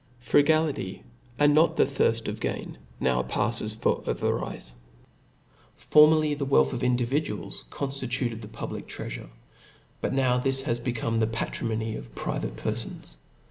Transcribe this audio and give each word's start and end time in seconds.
Frugalityi 0.19 1.03
and 1.37 1.53
not 1.53 1.75
the 1.75 1.83
thirft. 1.85 2.27
of 2.27 2.39
gain,» 2.39 2.79
now 3.09 3.21
pafles 3.21 3.77
foi* 3.77 4.01
ava 4.07 4.33
rice* 4.33 4.75
Formerly 5.75 6.33
the 6.33 6.43
wealth 6.43 6.73
of 6.73 6.81
individuals 6.81 7.65
confti 7.69 8.07
tuted 8.07 8.41
the 8.41 8.47
public 8.47 8.87
treafure; 8.87 9.29
but 10.01 10.11
now 10.11 10.39
this 10.39 10.67
is 10.67 10.79
become 10.79 11.19
the 11.19 11.27
patrimony 11.27 11.95
of 11.95 12.15
private 12.15 12.55
perlbns. 12.55 13.13